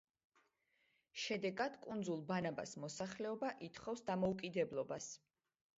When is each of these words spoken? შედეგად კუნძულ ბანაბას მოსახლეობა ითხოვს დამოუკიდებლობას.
შედეგად 1.23 1.77
კუნძულ 1.83 2.23
ბანაბას 2.33 2.75
მოსახლეობა 2.87 3.53
ითხოვს 3.69 4.07
დამოუკიდებლობას. 4.13 5.15